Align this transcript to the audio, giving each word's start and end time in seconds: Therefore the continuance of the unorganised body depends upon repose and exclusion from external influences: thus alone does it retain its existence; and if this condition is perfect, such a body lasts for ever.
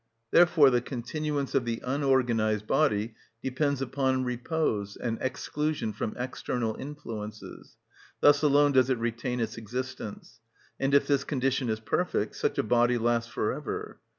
Therefore 0.31 0.71
the 0.71 0.81
continuance 0.81 1.53
of 1.53 1.63
the 1.63 1.79
unorganised 1.85 2.65
body 2.65 3.13
depends 3.43 3.83
upon 3.83 4.23
repose 4.23 4.97
and 4.97 5.19
exclusion 5.21 5.93
from 5.93 6.15
external 6.17 6.73
influences: 6.75 7.77
thus 8.19 8.41
alone 8.41 8.71
does 8.71 8.89
it 8.89 8.97
retain 8.97 9.39
its 9.39 9.57
existence; 9.59 10.39
and 10.79 10.95
if 10.95 11.05
this 11.05 11.23
condition 11.23 11.69
is 11.69 11.79
perfect, 11.79 12.35
such 12.35 12.57
a 12.57 12.63
body 12.63 12.97
lasts 12.97 13.29
for 13.31 13.53
ever. 13.53 13.99